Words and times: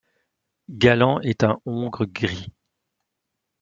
Galan 0.71 1.19
est 1.19 1.43
un 1.43 1.59
hongre 1.67 2.07
gris. 2.07 2.47